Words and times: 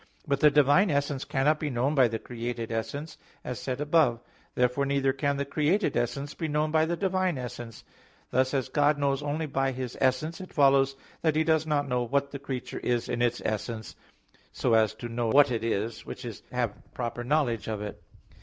But 0.27 0.39
the 0.39 0.49
divine 0.49 0.89
essence 0.89 1.25
cannot 1.25 1.59
be 1.59 1.69
known 1.69 1.93
by 1.93 2.07
the 2.07 2.17
created 2.17 2.71
essence, 2.71 3.19
as 3.43 3.59
said 3.59 3.79
above 3.79 4.15
(Q. 4.15 4.15
12, 4.15 4.17
A. 4.17 4.21
2). 4.23 4.31
Therefore 4.61 4.85
neither 4.87 5.13
can 5.13 5.37
the 5.37 5.45
created 5.45 5.95
essence 5.95 6.33
be 6.33 6.47
known 6.47 6.71
by 6.71 6.85
the 6.87 6.97
divine 6.97 7.37
essence. 7.37 7.83
Thus 8.31 8.55
as 8.55 8.67
God 8.67 8.97
knows 8.97 9.21
only 9.21 9.45
by 9.45 9.73
His 9.73 9.95
essence, 10.01 10.41
it 10.41 10.53
follows 10.55 10.95
that 11.21 11.35
He 11.35 11.43
does 11.43 11.67
not 11.67 11.87
know 11.87 12.01
what 12.01 12.31
the 12.31 12.39
creature 12.39 12.79
is 12.79 13.09
in 13.09 13.21
its 13.21 13.43
essence, 13.45 13.95
so 14.51 14.73
as 14.73 14.95
to 14.95 15.07
know 15.07 15.27
"what 15.27 15.51
it 15.51 15.63
is," 15.63 16.03
which 16.03 16.25
is 16.25 16.41
to 16.41 16.55
have 16.55 16.93
proper 16.95 17.23
knowledge 17.23 17.67
of 17.67 17.83
it. 17.83 18.01